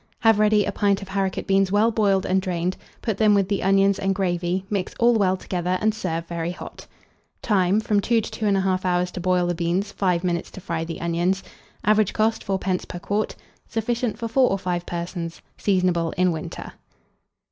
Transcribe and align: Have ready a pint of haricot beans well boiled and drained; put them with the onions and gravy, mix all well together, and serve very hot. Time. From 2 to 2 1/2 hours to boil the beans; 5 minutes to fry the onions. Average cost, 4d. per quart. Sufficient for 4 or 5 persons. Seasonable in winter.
Have 0.21 0.39
ready 0.39 0.65
a 0.65 0.71
pint 0.71 1.03
of 1.03 1.09
haricot 1.09 1.45
beans 1.45 1.71
well 1.71 1.91
boiled 1.91 2.25
and 2.25 2.41
drained; 2.41 2.75
put 3.03 3.19
them 3.19 3.35
with 3.35 3.47
the 3.49 3.61
onions 3.61 3.99
and 3.99 4.15
gravy, 4.15 4.65
mix 4.67 4.95
all 4.99 5.13
well 5.13 5.37
together, 5.37 5.77
and 5.79 5.93
serve 5.93 6.25
very 6.25 6.49
hot. 6.49 6.87
Time. 7.43 7.79
From 7.79 7.99
2 7.99 8.19
to 8.19 8.31
2 8.31 8.47
1/2 8.47 8.83
hours 8.83 9.11
to 9.11 9.21
boil 9.21 9.45
the 9.45 9.53
beans; 9.53 9.91
5 9.91 10.23
minutes 10.23 10.49
to 10.49 10.59
fry 10.59 10.83
the 10.83 10.99
onions. 11.01 11.43
Average 11.83 12.13
cost, 12.13 12.43
4d. 12.43 12.87
per 12.87 12.97
quart. 12.97 13.35
Sufficient 13.69 14.17
for 14.17 14.27
4 14.27 14.49
or 14.49 14.57
5 14.57 14.87
persons. 14.87 15.39
Seasonable 15.59 16.15
in 16.17 16.31
winter. 16.31 16.73